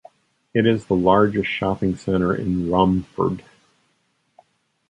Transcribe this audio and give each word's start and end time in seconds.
It 0.55 0.65
is 0.65 0.85
the 0.87 0.95
largest 0.95 1.47
shopping 1.47 1.95
centre 1.95 2.33
in 2.33 2.71
Romford. 2.71 3.43